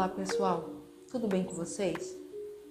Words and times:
Olá 0.00 0.08
pessoal, 0.08 0.70
tudo 1.10 1.28
bem 1.28 1.44
com 1.44 1.52
vocês? 1.52 2.18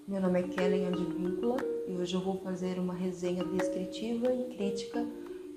Meu 0.08 0.20
nome 0.20 0.39
é 0.39 0.47
Kellen 0.47 0.88
Advíncula 0.88 1.58
e 1.88 1.96
hoje 1.96 2.15
eu 2.15 2.21
vou 2.21 2.40
fazer 2.40 2.79
uma 2.79 2.96
resenha 2.96 3.44
descritiva 3.44 4.33
e 4.33 4.55
crítica 4.55 5.05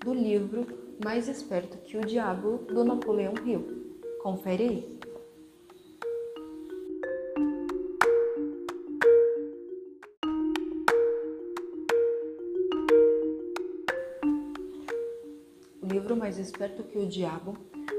do 0.05 0.13
livro 0.13 0.67
Mais 1.03 1.29
Esperto 1.29 1.79
que 1.79 1.97
o 1.97 2.03
Diabo, 2.03 2.59
do 2.69 2.85
Napoleão 2.85 3.33
Hill. 3.43 3.97
Confere 4.23 4.65
aí! 4.65 4.99
O 15.81 15.87
livro 15.87 16.19
Mais 16.19 16.39
Esperto 16.39 16.83
que 16.83 16.99
o 16.99 17.07
Diabo 17.07 17.57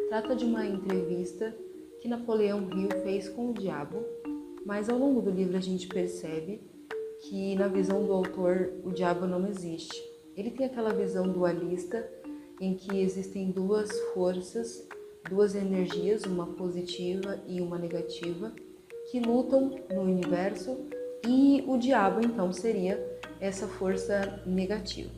trata 0.10 0.36
de 0.36 0.46
uma 0.46 0.64
entrevista 0.64 1.58
que 2.04 2.10
Napoleão 2.10 2.68
Hill 2.70 2.90
fez 3.02 3.30
com 3.30 3.52
o 3.52 3.54
diabo, 3.54 4.04
mas 4.66 4.90
ao 4.90 4.98
longo 4.98 5.22
do 5.22 5.32
livro 5.32 5.56
a 5.56 5.62
gente 5.62 5.88
percebe 5.88 6.62
que 7.22 7.56
na 7.56 7.70
visão 7.70 8.06
do 8.06 8.12
autor 8.12 8.74
o 8.84 8.92
diabo 8.92 9.26
não 9.26 9.48
existe. 9.48 10.04
Ele 10.36 10.52
tem 10.52 10.66
aquela 10.66 10.94
visão 10.94 11.26
dualista 11.32 12.06
em 12.60 12.76
que 12.76 13.00
existem 13.00 13.52
duas 13.52 13.90
forças, 14.14 14.86
duas 15.30 15.56
energias, 15.56 16.24
uma 16.26 16.46
positiva 16.46 17.42
e 17.48 17.62
uma 17.62 17.80
negativa, 17.80 18.52
que 19.10 19.22
lutam 19.22 19.72
no 19.90 20.02
universo 20.02 20.78
e 21.26 21.64
o 21.66 21.78
diabo 21.78 22.20
então 22.20 22.52
seria 22.52 23.02
essa 23.40 23.66
força 23.66 24.44
negativa. 24.46 25.12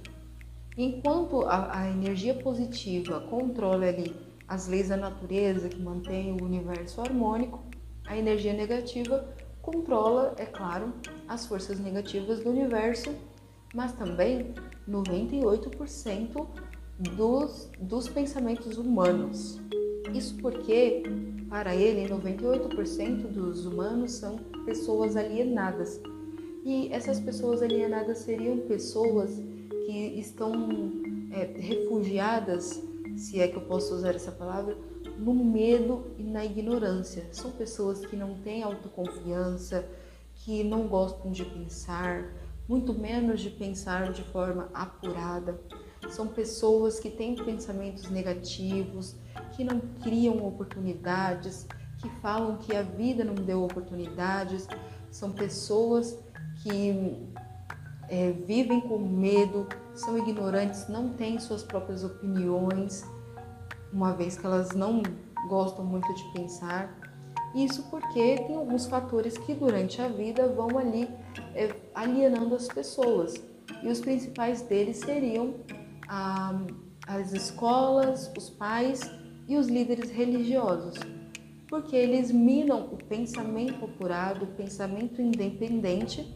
Enquanto 0.77 1.41
a, 1.47 1.79
a 1.79 1.89
energia 1.89 2.35
positiva 2.35 3.21
controla 3.21 3.87
ali 3.87 4.24
as 4.47 4.67
leis 4.67 4.89
da 4.89 4.97
natureza 4.97 5.69
que 5.69 5.81
mantêm 5.81 6.33
o 6.33 6.43
universo 6.43 7.01
harmônico, 7.01 7.63
a 8.05 8.17
energia 8.17 8.53
negativa 8.53 9.27
controla, 9.61 10.35
é 10.37 10.45
claro, 10.45 10.93
as 11.27 11.47
forças 11.47 11.79
negativas 11.79 12.43
do 12.43 12.51
universo, 12.51 13.13
mas 13.73 13.91
também 13.93 14.53
98% 14.87 16.47
dos, 16.99 17.69
dos 17.79 18.07
pensamentos 18.07 18.77
humanos. 18.77 19.59
Isso 20.13 20.35
porque, 20.37 21.03
para 21.49 21.75
ele, 21.75 22.07
98% 22.07 23.27
dos 23.27 23.65
humanos 23.65 24.11
são 24.13 24.37
pessoas 24.65 25.17
alienadas. 25.17 25.99
E 26.63 26.87
essas 26.91 27.19
pessoas 27.19 27.61
alienadas 27.61 28.19
seriam 28.19 28.59
pessoas 28.59 29.31
que 29.85 30.19
estão 30.19 30.69
é, 31.31 31.43
refugiadas 31.59 32.81
se 33.15 33.39
é 33.39 33.47
que 33.47 33.55
eu 33.55 33.61
posso 33.61 33.93
usar 33.93 34.15
essa 34.15 34.31
palavra, 34.31 34.77
no 35.17 35.33
medo 35.33 36.11
e 36.17 36.23
na 36.23 36.43
ignorância. 36.43 37.27
São 37.31 37.51
pessoas 37.51 38.05
que 38.05 38.15
não 38.15 38.35
têm 38.35 38.63
autoconfiança, 38.63 39.87
que 40.35 40.63
não 40.63 40.87
gostam 40.87 41.31
de 41.31 41.45
pensar, 41.45 42.25
muito 42.67 42.93
menos 42.93 43.41
de 43.41 43.49
pensar 43.49 44.11
de 44.11 44.23
forma 44.23 44.69
apurada. 44.73 45.59
São 46.09 46.27
pessoas 46.27 46.99
que 46.99 47.09
têm 47.09 47.35
pensamentos 47.35 48.09
negativos, 48.09 49.15
que 49.55 49.63
não 49.63 49.79
criam 49.79 50.45
oportunidades, 50.45 51.67
que 51.99 52.09
falam 52.21 52.57
que 52.57 52.75
a 52.75 52.81
vida 52.81 53.23
não 53.23 53.35
deu 53.35 53.63
oportunidades. 53.63 54.67
São 55.09 55.31
pessoas 55.31 56.17
que 56.61 57.33
é, 58.09 58.31
vivem 58.31 58.81
com 58.81 58.97
medo, 58.99 59.67
são 59.93 60.17
ignorantes, 60.17 60.87
não 60.87 61.09
têm 61.09 61.39
suas 61.39 61.63
próprias 61.63 62.03
opiniões, 62.03 63.03
uma 63.91 64.13
vez 64.13 64.37
que 64.37 64.45
elas 64.45 64.71
não 64.71 65.01
gostam 65.47 65.85
muito 65.85 66.13
de 66.13 66.23
pensar. 66.33 66.99
Isso 67.55 67.83
porque 67.89 68.37
tem 68.39 68.55
alguns 68.55 68.85
fatores 68.85 69.37
que 69.37 69.53
durante 69.53 70.01
a 70.01 70.09
vida 70.09 70.47
vão 70.49 70.77
ali 70.77 71.07
é, 71.53 71.73
alienando 71.93 72.53
as 72.55 72.67
pessoas. 72.67 73.33
E 73.81 73.87
os 73.87 73.99
principais 74.01 74.61
deles 74.61 74.97
seriam 74.97 75.55
a, 76.07 76.59
as 77.07 77.31
escolas, 77.31 78.31
os 78.37 78.49
pais 78.49 79.01
e 79.47 79.55
os 79.55 79.67
líderes 79.67 80.11
religiosos. 80.11 80.95
Porque 81.69 81.95
eles 81.95 82.31
minam 82.31 82.85
o 82.91 82.97
pensamento 82.97 83.85
apurado, 83.85 84.45
o 84.45 84.47
pensamento 84.47 85.21
independente 85.21 86.35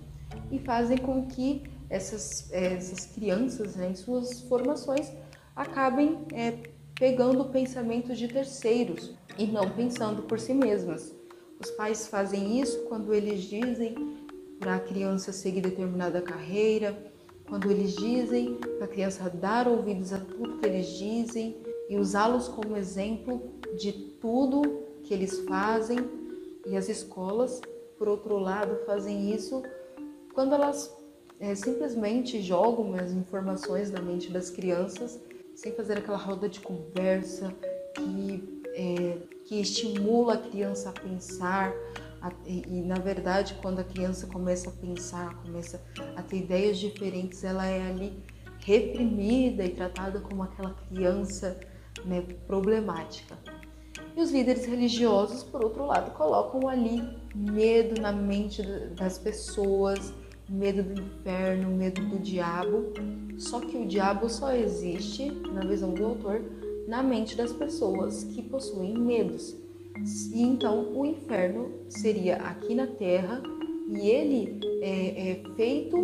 e 0.52 0.60
fazem 0.60 0.98
com 0.98 1.28
que 1.28 1.64
essas, 1.90 2.52
eh, 2.52 2.76
essas 2.76 3.06
crianças, 3.06 3.76
né, 3.76 3.90
em 3.90 3.96
suas 3.96 4.42
formações, 4.42 5.12
acabem 5.56 6.20
é, 6.34 6.58
pegando 6.96 7.46
pensamentos 7.46 8.18
de 8.18 8.28
terceiros 8.28 9.14
e 9.38 9.46
não 9.48 9.70
pensando 9.70 10.24
por 10.24 10.40
si 10.40 10.54
mesmas. 10.54 11.16
Os 11.60 11.72
pais 11.72 12.08
fazem 12.08 12.62
isso 12.62 12.86
quando 12.86 13.14
eles 13.14 13.42
dizem 13.42 13.96
para 14.60 14.76
a 14.76 14.80
criança 14.80 15.34
seguir 15.34 15.62
determinada 15.62 16.22
carreira, 16.22 17.12
quando 17.48 17.70
eles 17.72 17.96
dizem 17.96 18.56
para 18.56 18.86
a 18.86 18.88
criança 18.88 19.30
dar 19.30 19.68
ouvidos 19.68 20.14
a 20.14 20.20
tudo 20.20 20.60
que 20.60 20.66
eles 20.66 20.88
dizem 20.88 21.58
e 21.90 21.98
usá-los 21.98 22.48
como 22.48 22.78
exemplo 22.78 23.42
de 23.78 23.92
tudo 24.22 24.62
que 25.04 25.14
eles 25.14 25.40
fazem. 25.40 25.98
E 26.66 26.78
as 26.78 26.88
escolas, 26.88 27.60
por 27.98 28.08
outro 28.08 28.38
lado, 28.38 28.78
fazem 28.86 29.34
isso 29.34 29.64
quando 30.34 30.54
elas 30.54 30.96
é, 31.40 31.56
simplesmente 31.56 32.42
jogam 32.42 32.94
as 32.96 33.12
informações 33.12 33.92
na 33.92 34.02
mente 34.02 34.32
das 34.32 34.50
crianças 34.50 35.20
sem 35.56 35.74
fazer 35.74 35.98
aquela 35.98 36.18
roda 36.18 36.48
de 36.48 36.60
conversa 36.60 37.54
que, 37.94 38.64
é, 38.74 39.18
que 39.46 39.60
estimula 39.60 40.36
a 40.36 40.38
criança 40.38 40.90
a 40.90 40.94
pensar. 40.94 41.74
A, 42.22 42.32
e, 42.46 42.64
e, 42.68 42.82
na 42.82 42.96
verdade, 42.96 43.58
quando 43.62 43.80
a 43.80 43.84
criança 43.84 44.28
começa 44.28 44.70
a 44.70 44.74
pensar, 44.74 45.36
começa 45.42 45.82
a 46.16 46.22
ter 46.22 46.38
ideias 46.38 46.78
diferentes, 46.78 47.44
ela 47.44 47.66
é 47.66 47.90
ali 47.90 48.24
reprimida 48.60 49.66
e 49.66 49.70
tratada 49.70 50.20
como 50.20 50.44
aquela 50.44 50.74
criança 50.90 51.60
né, 52.06 52.22
problemática. 52.46 53.38
E 54.20 54.22
os 54.22 54.32
líderes 54.32 54.66
religiosos, 54.66 55.44
por 55.44 55.64
outro 55.64 55.86
lado, 55.86 56.12
colocam 56.12 56.68
ali 56.68 57.02
medo 57.34 58.02
na 58.02 58.12
mente 58.12 58.62
das 58.94 59.18
pessoas, 59.18 60.14
medo 60.50 60.84
do 60.84 61.02
inferno, 61.02 61.70
medo 61.70 62.06
do 62.06 62.20
diabo. 62.20 62.92
Só 63.38 63.62
que 63.62 63.78
o 63.78 63.88
diabo 63.88 64.28
só 64.28 64.52
existe, 64.52 65.32
na 65.54 65.62
visão 65.62 65.94
do 65.94 66.04
autor, 66.04 66.42
na 66.86 67.02
mente 67.02 67.38
das 67.38 67.54
pessoas 67.54 68.26
que 68.26 68.42
possuem 68.42 68.94
medos. 68.94 69.56
E 70.34 70.42
então 70.42 70.94
o 70.94 71.06
inferno 71.06 71.72
seria 71.88 72.36
aqui 72.40 72.76
na 72.76 72.88
Terra 72.88 73.42
e 73.88 74.10
ele 74.10 74.60
é, 74.82 75.32
é 75.32 75.44
feito 75.56 75.96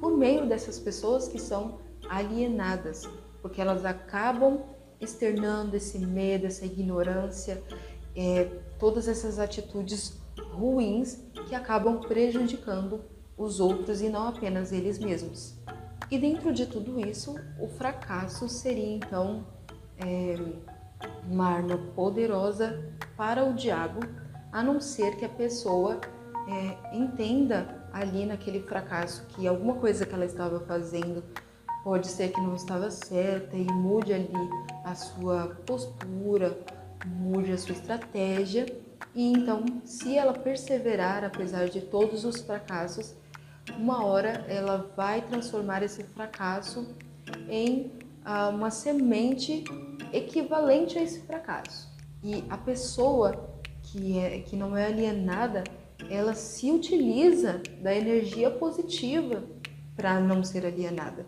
por 0.00 0.16
meio 0.16 0.46
dessas 0.46 0.78
pessoas 0.78 1.28
que 1.28 1.38
são 1.38 1.78
alienadas, 2.08 3.06
porque 3.42 3.60
elas 3.60 3.84
acabam 3.84 4.62
externando 5.00 5.74
esse 5.74 5.98
medo, 5.98 6.46
essa 6.46 6.64
ignorância, 6.64 7.62
é, 8.14 8.44
todas 8.78 9.08
essas 9.08 9.38
atitudes 9.38 10.20
ruins 10.52 11.22
que 11.48 11.54
acabam 11.54 12.00
prejudicando 12.00 13.00
os 13.36 13.60
outros 13.60 14.02
e 14.02 14.08
não 14.08 14.28
apenas 14.28 14.72
eles 14.72 14.98
mesmos. 14.98 15.58
E 16.10 16.18
dentro 16.18 16.52
de 16.52 16.66
tudo 16.66 17.00
isso, 17.00 17.34
o 17.58 17.68
fracasso 17.68 18.48
seria 18.48 18.96
então 18.96 19.46
é, 19.96 20.34
uma 21.26 21.46
arma 21.46 21.78
poderosa 21.94 22.92
para 23.16 23.44
o 23.44 23.54
diabo, 23.54 24.00
a 24.52 24.62
não 24.62 24.80
ser 24.80 25.16
que 25.16 25.24
a 25.24 25.28
pessoa 25.28 26.00
é, 26.48 26.96
entenda 26.96 27.80
ali 27.92 28.26
naquele 28.26 28.60
fracasso 28.60 29.24
que 29.28 29.46
alguma 29.46 29.74
coisa 29.74 30.04
que 30.04 30.14
ela 30.14 30.24
estava 30.24 30.60
fazendo 30.60 31.22
pode 31.82 32.06
ser 32.08 32.32
que 32.32 32.40
não 32.40 32.54
estava 32.54 32.90
certa 32.90 33.56
e 33.56 33.64
mude 33.64 34.12
ali 34.12 34.30
a 34.84 34.94
sua 34.94 35.56
postura, 35.66 36.58
mude 37.06 37.52
a 37.52 37.58
sua 37.58 37.72
estratégia. 37.72 38.66
E 39.14 39.32
então, 39.32 39.64
se 39.84 40.16
ela 40.16 40.32
perseverar 40.32 41.24
apesar 41.24 41.68
de 41.68 41.80
todos 41.80 42.24
os 42.24 42.40
fracassos, 42.40 43.14
uma 43.76 44.04
hora 44.04 44.44
ela 44.48 44.92
vai 44.96 45.22
transformar 45.22 45.82
esse 45.82 46.02
fracasso 46.04 46.94
em 47.48 47.90
ah, 48.24 48.48
uma 48.48 48.70
semente 48.70 49.64
equivalente 50.12 50.98
a 50.98 51.02
esse 51.02 51.20
fracasso. 51.20 51.88
E 52.22 52.44
a 52.50 52.56
pessoa 52.56 53.50
que, 53.82 54.18
é, 54.18 54.40
que 54.40 54.56
não 54.56 54.76
é 54.76 54.86
alienada, 54.86 55.64
ela 56.10 56.34
se 56.34 56.70
utiliza 56.70 57.62
da 57.80 57.94
energia 57.94 58.50
positiva 58.50 59.42
para 59.96 60.20
não 60.20 60.42
ser 60.42 60.66
alienada. 60.66 61.26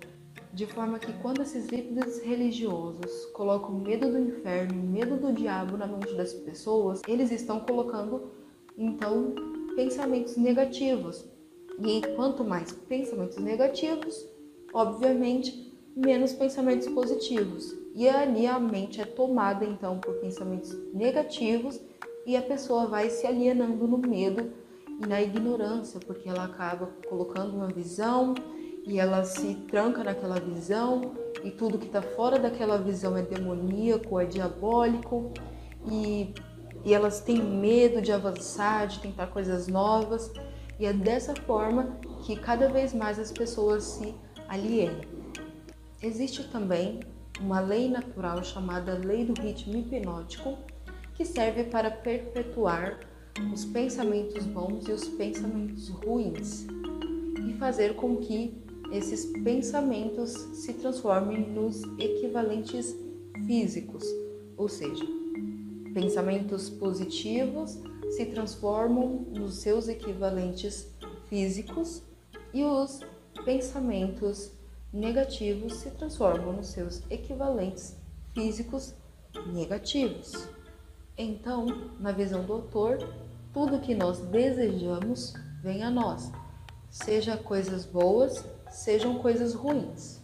De 0.53 0.67
forma 0.67 0.99
que 0.99 1.13
quando 1.15 1.41
esses 1.41 1.69
líderes 1.69 2.23
religiosos 2.23 3.25
colocam 3.33 3.73
medo 3.73 4.11
do 4.11 4.19
inferno, 4.19 4.83
medo 4.83 5.17
do 5.17 5.33
diabo 5.33 5.79
na 5.79 5.87
mente 5.87 6.15
das 6.15 6.35
pessoas, 6.35 7.01
eles 7.09 7.31
estão 7.31 7.61
colocando 7.61 8.31
então 8.77 9.35
pensamentos 9.75 10.37
negativos, 10.37 11.25
e 11.81 12.03
quanto 12.17 12.45
mais 12.45 12.71
pensamentos 12.71 13.39
negativos, 13.39 14.27
obviamente, 14.75 15.73
menos 15.97 16.35
pensamentos 16.35 16.87
positivos. 16.89 17.75
E 17.95 18.07
ali 18.07 18.47
a 18.47 18.59
mente 18.59 19.01
é 19.01 19.07
tomada 19.07 19.65
então 19.65 19.99
por 19.99 20.17
pensamentos 20.17 20.71
negativos 20.93 21.81
e 22.27 22.37
a 22.37 22.43
pessoa 22.43 22.87
vai 22.87 23.09
se 23.09 23.27
alienando 23.27 23.87
no 23.87 23.97
medo 23.97 24.53
e 25.03 25.07
na 25.07 25.23
ignorância, 25.23 25.99
porque 25.99 26.29
ela 26.29 26.45
acaba 26.45 26.91
colocando 27.09 27.57
uma 27.57 27.69
visão 27.69 28.35
e 28.87 28.99
ela 28.99 29.25
se 29.25 29.55
tranca 29.71 30.03
naquela 30.03 30.41
visão 30.41 31.13
e 31.45 31.51
tudo 31.51 31.79
que 31.79 31.87
está 31.87 32.03
fora 32.03 32.39
daquela 32.39 32.79
visão 32.79 33.17
é 33.17 33.23
demoníaco, 33.23 34.19
é 34.19 34.25
diabólico 34.25 35.33
e, 35.91 36.35
e 36.85 36.93
elas 36.93 37.21
têm 37.21 37.43
medo 37.43 38.01
de 38.03 38.13
avançar, 38.13 38.87
de 38.87 39.01
tentar 39.01 39.29
coisas 39.29 39.69
novas 39.69 40.33
e 40.79 40.87
é 40.87 40.93
dessa 40.93 41.35
forma 41.35 41.97
que 42.25 42.37
cada 42.37 42.69
vez 42.69 42.93
mais 42.93 43.19
as 43.19 43.31
pessoas 43.31 43.85
se 43.85 44.15
alienam. 44.49 45.01
Existe 46.03 46.49
também 46.49 47.01
uma 47.41 47.61
lei 47.61 47.89
natural 47.89 48.43
chamada 48.43 48.95
lei 48.95 49.25
do 49.25 49.41
ritmo 49.41 49.77
hipnótico, 49.77 50.59
que 51.15 51.25
serve 51.25 51.65
para 51.65 51.91
perpetuar 51.91 52.99
os 53.53 53.65
pensamentos 53.65 54.45
bons 54.45 54.89
e 54.89 54.93
os 54.93 55.09
pensamentos 55.09 55.89
ruins 55.89 56.67
e 57.49 57.55
fazer 57.55 57.95
com 57.95 58.17
que 58.17 58.63
esses 58.93 59.25
pensamentos 59.43 60.33
se 60.53 60.75
transformem 60.75 61.49
nos 61.51 61.83
equivalentes 61.99 62.95
físicos, 63.47 64.05
ou 64.57 64.69
seja, 64.69 65.05
pensamentos 65.95 66.69
positivos 66.69 67.79
se 68.11 68.27
transformam 68.27 69.27
nos 69.31 69.57
seus 69.61 69.89
equivalentes 69.89 70.87
físicos 71.29 72.03
e 72.53 72.63
os 72.63 73.01
pensamentos 73.47 74.53
negativos 74.93 75.77
se 75.77 75.91
transformam 75.93 76.53
nos 76.53 76.67
seus 76.67 77.03
equivalentes 77.11 77.97
físicos 78.35 78.95
negativos. 79.47 80.49
Então, 81.17 81.67
na 81.99 82.13
visão 82.13 82.45
do 82.45 82.53
autor, 82.53 82.99
tudo 83.55 83.81
que 83.81 83.95
nós 83.95 84.19
desejamos 84.19 85.33
vem 85.63 85.83
a 85.83 85.91
nós, 85.91 86.31
seja 86.91 87.39
coisas 87.39 87.87
boas, 87.87 88.45
sejam 88.73 89.19
coisas 89.19 89.55
ruins. 89.55 90.21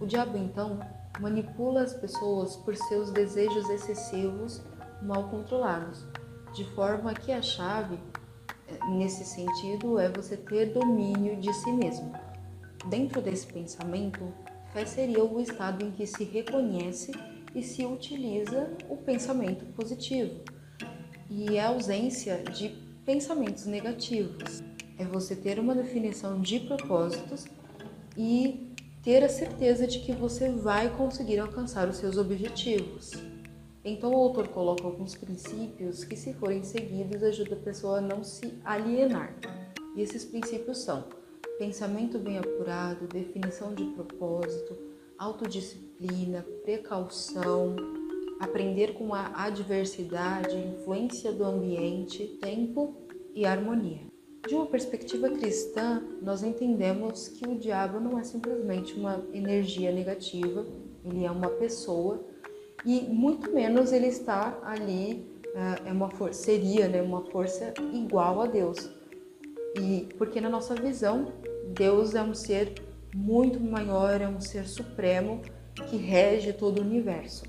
O 0.00 0.06
diabo 0.06 0.36
então 0.36 0.80
manipula 1.20 1.82
as 1.82 1.94
pessoas 1.94 2.56
por 2.56 2.76
seus 2.76 3.10
desejos 3.10 3.68
excessivos 3.70 4.60
mal 5.00 5.30
controlados, 5.30 6.04
de 6.52 6.64
forma 6.74 7.14
que 7.14 7.32
a 7.32 7.40
chave 7.40 7.98
nesse 8.90 9.24
sentido 9.24 9.98
é 9.98 10.08
você 10.08 10.36
ter 10.36 10.72
domínio 10.72 11.36
de 11.40 11.52
si 11.54 11.72
mesmo. 11.72 12.12
Dentro 12.88 13.22
desse 13.22 13.46
pensamento, 13.46 14.32
fé 14.72 14.84
seria 14.84 15.24
o 15.24 15.40
estado 15.40 15.84
em 15.84 15.92
que 15.92 16.06
se 16.06 16.24
reconhece 16.24 17.12
e 17.54 17.62
se 17.62 17.86
utiliza 17.86 18.70
o 18.88 18.96
pensamento 18.96 19.64
positivo. 19.72 20.40
E 21.30 21.58
a 21.58 21.68
ausência 21.68 22.42
de 22.42 22.68
pensamentos 23.04 23.66
negativos. 23.66 24.62
É 24.98 25.04
você 25.04 25.36
ter 25.36 25.58
uma 25.58 25.74
definição 25.74 26.40
de 26.40 26.58
propósitos 26.60 27.44
e 28.16 28.72
ter 29.02 29.22
a 29.22 29.28
certeza 29.28 29.86
de 29.86 30.00
que 30.00 30.12
você 30.12 30.50
vai 30.50 30.90
conseguir 30.96 31.38
alcançar 31.38 31.88
os 31.88 31.96
seus 31.96 32.16
objetivos. 32.16 33.12
Então 33.84 34.12
o 34.12 34.16
autor 34.16 34.48
coloca 34.48 34.82
alguns 34.84 35.14
princípios 35.14 36.02
que, 36.02 36.16
se 36.16 36.34
forem 36.34 36.64
seguidos, 36.64 37.22
ajuda 37.22 37.54
a 37.54 37.58
pessoa 37.58 37.98
a 37.98 38.00
não 38.00 38.24
se 38.24 38.58
alienar. 38.64 39.32
E 39.94 40.02
esses 40.02 40.24
princípios 40.24 40.78
são 40.78 41.04
pensamento 41.58 42.18
bem 42.18 42.38
apurado, 42.38 43.06
definição 43.06 43.74
de 43.74 43.84
propósito, 43.84 44.76
autodisciplina, 45.16 46.44
precaução, 46.64 47.76
aprender 48.40 48.94
com 48.94 49.14
a 49.14 49.44
adversidade, 49.44 50.56
influência 50.56 51.32
do 51.32 51.44
ambiente, 51.44 52.26
tempo 52.40 52.94
e 53.34 53.46
harmonia. 53.46 54.15
De 54.46 54.54
uma 54.54 54.66
perspectiva 54.66 55.28
cristã, 55.28 56.02
nós 56.22 56.42
entendemos 56.42 57.26
que 57.28 57.48
o 57.48 57.58
diabo 57.58 57.98
não 57.98 58.18
é 58.18 58.22
simplesmente 58.22 58.94
uma 58.94 59.24
energia 59.32 59.90
negativa, 59.90 60.64
ele 61.04 61.24
é 61.24 61.30
uma 61.30 61.48
pessoa 61.48 62.24
e 62.84 63.00
muito 63.00 63.52
menos 63.52 63.92
ele 63.92 64.06
está 64.06 64.60
ali 64.62 65.36
é, 65.56 65.88
é 65.88 65.92
uma 65.92 66.10
seria 66.32 66.86
né, 66.86 67.02
uma 67.02 67.22
força 67.22 67.74
igual 67.92 68.42
a 68.42 68.46
Deus. 68.46 68.90
E 69.80 70.06
porque 70.16 70.40
na 70.40 70.48
nossa 70.48 70.74
visão, 70.74 71.32
Deus 71.74 72.14
é 72.14 72.22
um 72.22 72.34
ser 72.34 72.74
muito 73.14 73.58
maior, 73.58 74.20
é 74.20 74.28
um 74.28 74.40
ser 74.40 74.66
supremo 74.66 75.42
que 75.88 75.96
rege 75.96 76.52
todo 76.52 76.78
o 76.78 76.82
universo. 76.82 77.44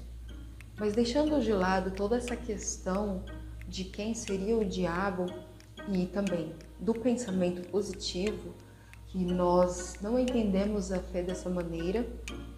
Mas 0.79 0.93
deixando 0.93 1.39
de 1.41 1.53
lado 1.53 1.91
toda 1.91 2.17
essa 2.17 2.35
questão 2.35 3.23
de 3.67 3.83
quem 3.83 4.13
seria 4.13 4.57
o 4.57 4.65
diabo 4.65 5.25
e 5.91 6.05
também 6.05 6.51
do 6.79 6.93
pensamento 6.93 7.67
positivo, 7.69 8.53
que 9.07 9.23
nós 9.23 9.95
não 10.01 10.19
entendemos 10.19 10.91
a 10.91 10.99
fé 10.99 11.23
dessa 11.23 11.49
maneira, 11.49 12.05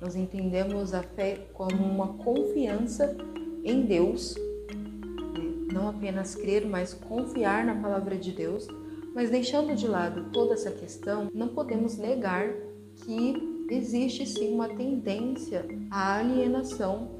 nós 0.02 0.16
entendemos 0.16 0.94
a 0.94 1.04
fé 1.04 1.48
como 1.54 1.84
uma 1.84 2.14
confiança 2.16 3.16
em 3.64 3.86
Deus, 3.86 4.36
né? 4.36 5.68
não 5.72 5.88
apenas 5.90 6.36
crer, 6.36 6.66
mas 6.66 6.94
confiar 6.94 7.64
na 7.66 7.76
palavra 7.76 8.18
de 8.18 8.32
Deus. 8.32 8.68
Mas 9.14 9.30
deixando 9.30 9.76
de 9.76 9.88
lado 9.88 10.30
toda 10.32 10.54
essa 10.54 10.72
questão, 10.72 11.30
não 11.34 11.50
podemos 11.50 11.98
negar 11.98 12.50
que 12.96 13.68
existe 13.70 14.26
sim 14.26 14.54
uma 14.54 14.70
tendência 14.70 15.66
à 15.92 16.18
alienação 16.18 17.20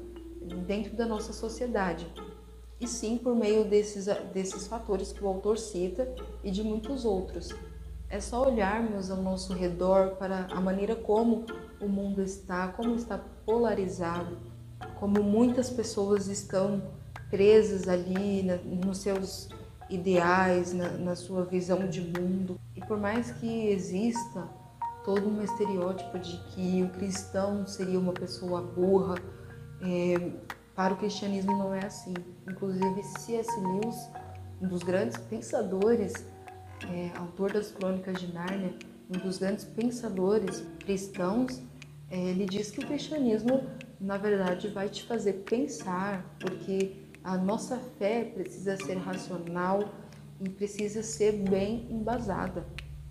dentro 0.66 0.96
da 0.96 1.06
nossa 1.06 1.32
sociedade. 1.32 2.06
E 2.80 2.88
sim 2.88 3.18
por 3.18 3.36
meio 3.36 3.64
desses, 3.64 4.06
desses 4.32 4.66
fatores 4.66 5.12
que 5.12 5.22
o 5.22 5.28
autor 5.28 5.58
cita 5.58 6.12
e 6.42 6.50
de 6.50 6.62
muitos 6.62 7.04
outros. 7.04 7.54
É 8.08 8.18
só 8.20 8.48
olharmos 8.48 9.10
ao 9.10 9.18
nosso 9.18 9.52
redor 9.52 10.16
para 10.16 10.46
a 10.50 10.60
maneira 10.60 10.96
como 10.96 11.44
o 11.80 11.86
mundo 11.86 12.22
está, 12.22 12.68
como 12.68 12.94
está 12.96 13.18
polarizado, 13.44 14.38
como 14.98 15.22
muitas 15.22 15.70
pessoas 15.70 16.26
estão 16.26 16.82
presas 17.30 17.86
ali 17.86 18.42
na, 18.42 18.56
nos 18.56 18.98
seus 18.98 19.48
ideais, 19.88 20.72
na, 20.72 20.88
na, 20.90 21.14
sua 21.14 21.44
visão 21.44 21.88
de 21.88 22.00
mundo. 22.00 22.58
E 22.74 22.80
por 22.80 22.98
mais 22.98 23.30
que 23.32 23.68
exista 23.68 24.48
todo 25.04 25.28
um 25.28 25.42
estereótipo 25.42 26.18
de 26.18 26.36
que 26.50 26.82
o 26.82 26.90
cristão 26.90 27.66
seria 27.66 27.98
uma 27.98 28.12
pessoa 28.12 28.60
burra, 28.60 29.16
é, 29.82 30.32
para 30.80 30.94
o 30.94 30.96
cristianismo 30.96 31.54
não 31.58 31.74
é 31.74 31.84
assim. 31.84 32.14
Inclusive, 32.48 33.02
C.S. 33.02 33.50
Lewis, 33.60 34.08
um 34.62 34.66
dos 34.66 34.82
grandes 34.82 35.18
pensadores 35.18 36.14
é, 36.90 37.10
autor 37.18 37.52
das 37.52 37.70
Crônicas 37.70 38.18
de 38.18 38.32
Nárnia, 38.32 38.72
um 39.14 39.18
dos 39.18 39.36
grandes 39.36 39.66
pensadores 39.66 40.64
cristãos, 40.78 41.60
é, 42.10 42.18
ele 42.30 42.46
diz 42.46 42.70
que 42.70 42.80
o 42.80 42.86
cristianismo, 42.86 43.62
na 44.00 44.16
verdade, 44.16 44.68
vai 44.68 44.88
te 44.88 45.02
fazer 45.02 45.44
pensar, 45.44 46.24
porque 46.40 46.96
a 47.22 47.36
nossa 47.36 47.76
fé 47.98 48.24
precisa 48.24 48.78
ser 48.78 48.96
racional 48.96 49.86
e 50.40 50.48
precisa 50.48 51.02
ser 51.02 51.32
bem 51.32 51.88
embasada. 51.90 52.64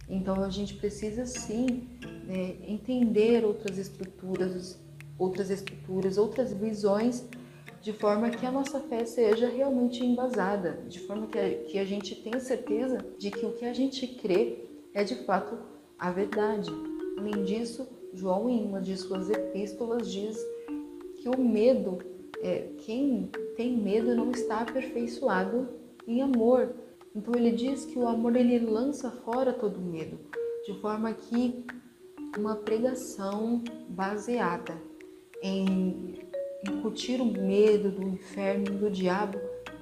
Então 0.09 0.43
a 0.43 0.49
gente 0.49 0.73
precisa 0.73 1.27
sim 1.27 1.88
é, 2.27 2.55
entender 2.67 3.45
outras 3.45 3.77
estruturas, 3.77 4.79
outras 5.19 5.51
estruturas, 5.51 6.17
outras 6.17 6.51
visões 6.51 7.29
de 7.81 7.93
forma 7.93 8.29
que 8.29 8.45
a 8.45 8.51
nossa 8.51 8.79
fé 8.81 9.05
seja 9.05 9.48
realmente 9.48 10.05
embasada, 10.05 10.83
de 10.88 11.00
forma 11.00 11.27
que 11.27 11.39
a, 11.39 11.63
que 11.63 11.79
a 11.79 11.86
gente 11.86 12.15
tenha 12.15 12.39
certeza 12.39 13.05
de 13.17 13.31
que 13.31 13.45
o 13.45 13.53
que 13.53 13.65
a 13.65 13.74
gente 13.74 14.05
crê 14.07 14.65
é 14.93 15.03
de 15.03 15.15
fato 15.25 15.57
a 15.98 16.12
verdade. 16.12 16.69
Além 17.17 17.43
disso, 17.43 17.88
João, 18.13 18.50
em 18.50 18.63
uma 18.63 18.81
de 18.81 18.98
suas 18.98 19.29
epístolas, 19.29 20.12
diz 20.12 20.38
que 21.17 21.29
o 21.29 21.38
medo, 21.38 22.00
é, 22.41 22.69
quem 22.79 23.29
tem 23.55 23.75
medo 23.75 24.15
não 24.15 24.31
está 24.31 24.62
aperfeiçoado 24.62 25.69
em 26.07 26.21
amor. 26.21 26.74
Então 27.15 27.33
ele 27.36 27.51
diz 27.51 27.86
que 27.86 27.98
o 27.98 28.07
amor 28.07 28.36
ele 28.36 28.59
lança 28.59 29.12
fora 29.12 29.53
todo 29.53 29.79
medo, 29.79 30.17
de 30.65 30.79
forma 30.79 31.13
que 31.13 31.65
uma 32.38 32.55
pregação 32.55 33.63
baseada 33.89 34.77
em 35.41 36.28
incutir 36.67 37.21
o 37.21 37.25
medo 37.25 37.89
do 37.89 38.07
inferno 38.07 38.65
e 38.67 38.77
do 38.77 38.89
diabo 38.89 39.39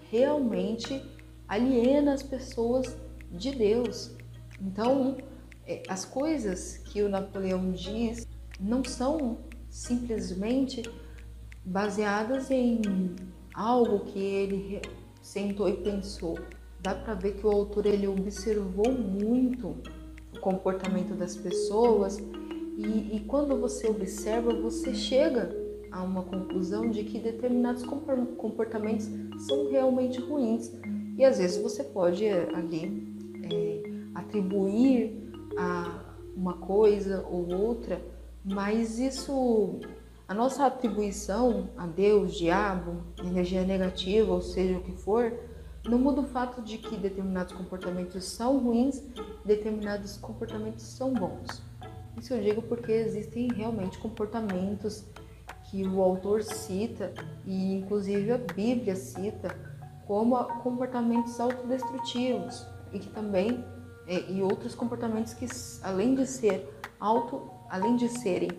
realmente 0.10 1.04
aliena 1.48 2.14
as 2.14 2.24
pessoas 2.24 2.96
de 3.32 3.52
Deus. 3.52 4.16
Então, 4.62 5.18
é, 5.66 5.84
as 5.88 6.06
coisas 6.06 6.78
que 6.78 7.02
o 7.02 7.10
Napoleão 7.10 7.72
diz 7.72 8.28
não 8.60 8.84
são 8.84 9.40
simplesmente 9.70 10.84
baseadas 11.64 12.50
em 12.52 12.82
algo 13.54 14.06
que 14.06 14.20
ele 14.20 14.82
sentou 15.22 15.68
e 15.68 15.78
pensou. 15.78 16.40
Dá 16.80 16.96
para 16.96 17.16
ver 17.16 17.36
que 17.36 17.46
o 17.46 17.52
autor 17.52 17.86
ele 17.86 18.08
observou 18.08 18.92
muito 18.92 19.76
o 20.34 20.40
comportamento 20.40 21.16
das 21.16 21.36
pessoas 21.36 22.18
e, 22.78 23.16
e 23.16 23.24
quando 23.28 23.60
você 23.60 23.88
observa, 23.88 24.54
você 24.54 24.94
chega 24.94 25.67
a 25.92 26.02
uma 26.04 26.24
conclusão 26.24 26.90
de 26.90 27.04
que 27.04 27.20
determinados 27.20 27.84
comportamentos 28.38 29.10
são 29.48 29.70
realmente 29.70 30.20
ruins 30.20 30.72
E 31.18 31.24
às 31.24 31.38
vezes 31.38 31.62
você 31.62 31.84
pode 31.84 32.26
é, 32.26 32.50
ali 32.54 33.16
é, 33.52 33.84
atribuir 34.16 35.32
a 35.58 36.08
uma 36.36 36.54
coisa 36.54 37.26
ou 37.28 37.52
outra, 37.52 38.00
mas 38.46 39.00
isso, 39.00 39.80
a 40.28 40.34
nossa 40.34 40.68
atribuição 40.68 41.70
a 41.76 41.88
Deus, 41.88 42.36
diabo, 42.36 43.02
energia 43.20 43.64
negativa, 43.64 44.32
ou 44.32 44.42
seja 44.42 44.78
o 44.78 44.84
que 44.84 44.92
for, 44.92 45.34
não 45.90 45.98
muda 45.98 46.22
o 46.22 46.26
fato 46.26 46.62
de 46.62 46.78
que 46.78 46.96
determinados 46.96 47.54
comportamentos 47.54 48.24
são 48.26 48.60
ruins, 48.60 49.02
determinados 49.44 50.18
comportamentos 50.18 50.84
são 50.84 51.14
bons. 51.14 51.64
Isso 52.18 52.34
eu 52.34 52.42
digo 52.42 52.62
porque 52.62 52.92
existem 52.92 53.48
realmente 53.52 53.98
comportamentos 53.98 55.06
que 55.78 55.88
o 55.88 56.02
autor 56.02 56.42
cita 56.42 57.14
e 57.46 57.76
inclusive 57.76 58.32
a 58.32 58.38
Bíblia 58.40 58.96
cita 58.96 59.56
como 60.08 60.36
comportamentos 60.64 61.40
autodestrutivos 61.40 62.66
e 62.92 62.98
que 62.98 63.10
também 63.10 63.64
é, 64.08 64.32
e 64.32 64.42
outros 64.42 64.74
comportamentos 64.74 65.36
que 65.36 65.46
além 65.84 66.16
de 66.16 66.26
ser 66.26 66.68
auto 67.00 67.52
além 67.70 67.96
de 67.96 68.10
serem 68.10 68.50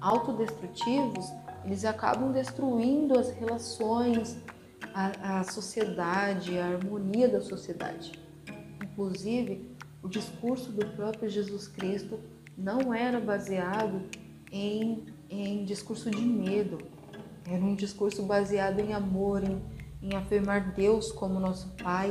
autodestrutivos 0.00 1.32
eles 1.64 1.82
acabam 1.84 2.30
destruindo 2.30 3.18
as 3.18 3.30
relações 3.30 4.36
a, 4.92 5.38
a 5.38 5.44
sociedade 5.44 6.58
a 6.58 6.66
harmonia 6.66 7.26
da 7.26 7.40
sociedade. 7.40 8.12
Inclusive 8.82 9.74
o 10.02 10.08
discurso 10.08 10.70
do 10.72 10.86
próprio 10.88 11.30
Jesus 11.30 11.68
Cristo 11.68 12.20
não 12.56 12.92
era 12.92 13.18
baseado 13.18 14.02
em, 14.52 15.06
em 15.30 15.64
discurso 15.64 16.10
de 16.10 16.20
medo, 16.20 16.78
era 17.48 17.62
um 17.62 17.74
discurso 17.74 18.22
baseado 18.22 18.80
em 18.80 18.92
amor, 18.92 19.42
em, 19.44 19.62
em 20.02 20.14
afirmar 20.16 20.72
Deus 20.72 21.12
como 21.12 21.40
nosso 21.40 21.68
Pai, 21.82 22.10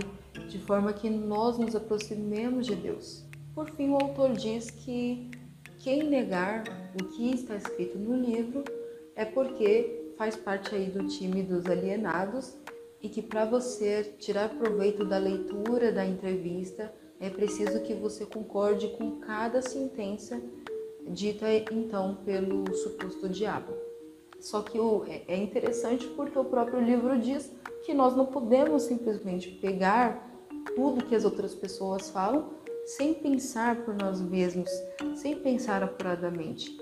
de 0.50 0.60
forma 0.60 0.93
que 0.93 1.10
nós 1.10 1.57
nos 1.57 1.75
aproximemos 1.75 2.65
de 2.65 2.75
Deus. 2.75 3.25
Por 3.53 3.69
fim, 3.72 3.89
o 3.89 3.95
autor 3.95 4.34
diz 4.34 4.69
que 4.69 5.29
quem 5.79 6.03
negar 6.03 6.63
o 7.00 7.05
que 7.05 7.31
está 7.31 7.55
escrito 7.55 7.98
no 7.98 8.15
livro 8.15 8.63
é 9.15 9.24
porque 9.24 10.13
faz 10.17 10.36
parte 10.36 10.74
aí 10.74 10.89
do 10.89 11.07
time 11.07 11.43
dos 11.43 11.65
alienados 11.65 12.57
e 13.01 13.10
que 13.10 13.22
para 13.22 13.45
você 13.45 14.03
tirar 14.17 14.50
proveito 14.50 15.05
da 15.05 15.17
leitura 15.17 15.91
da 15.91 16.05
entrevista 16.05 16.93
é 17.19 17.29
preciso 17.29 17.81
que 17.81 17.93
você 17.93 18.25
concorde 18.25 18.89
com 18.98 19.19
cada 19.19 19.62
sentença 19.62 20.41
dita 21.07 21.47
então 21.71 22.15
pelo 22.25 22.74
suposto 22.74 23.29
diabo. 23.29 23.74
Só 24.39 24.62
que 24.62 24.79
o, 24.79 25.05
é, 25.07 25.24
é 25.27 25.38
interessante 25.38 26.05
porque 26.07 26.38
o 26.38 26.45
próprio 26.45 26.79
livro 26.79 27.17
diz 27.17 27.51
que 27.85 27.93
nós 27.93 28.15
não 28.15 28.25
podemos 28.25 28.83
simplesmente 28.83 29.50
pegar 29.50 30.31
tudo 30.75 31.05
que 31.05 31.15
as 31.15 31.24
outras 31.24 31.53
pessoas 31.55 32.09
falam 32.09 32.50
sem 32.85 33.13
pensar 33.13 33.77
por 33.83 33.95
nós 33.95 34.21
mesmos, 34.21 34.69
sem 35.15 35.35
pensar 35.35 35.81
apuradamente. 35.81 36.77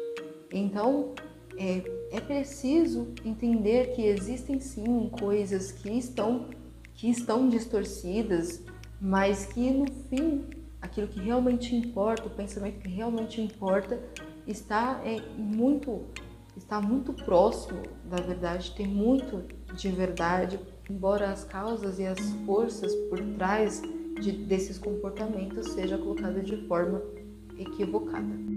Então, 0.52 1.14
é, 1.58 1.82
é 2.12 2.20
preciso 2.20 3.14
entender 3.24 3.94
que 3.96 4.06
existem 4.06 4.60
sim 4.60 5.10
coisas 5.20 5.72
que 5.72 5.90
estão, 5.90 6.50
que 6.96 7.10
estão 7.10 7.48
distorcidas, 7.48 8.62
mas 9.00 9.46
que 9.46 9.72
no 9.72 9.86
fim 10.10 10.46
aquilo 10.84 11.08
que 11.08 11.20
realmente 11.20 11.74
importa, 11.74 12.28
o 12.28 12.30
pensamento 12.30 12.80
que 12.80 12.90
realmente 12.90 13.42
importa, 13.42 13.98
está 14.46 15.02
é, 15.06 15.22
muito 15.38 16.02
está 16.56 16.80
muito 16.80 17.14
próximo 17.14 17.82
da 18.06 18.18
verdade, 18.18 18.76
tem 18.76 18.86
muito 18.86 19.44
de 19.74 19.90
verdade, 19.90 20.60
embora 20.88 21.32
as 21.32 21.44
causas 21.44 21.98
e 21.98 22.06
as 22.06 22.20
forças 22.46 22.94
por 23.10 23.20
trás 23.38 23.82
de, 24.22 24.32
desses 24.32 24.78
comportamentos 24.78 25.70
seja 25.72 25.98
colocada 25.98 26.42
de 26.42 26.58
forma 26.68 27.02
equivocada. 27.58 28.53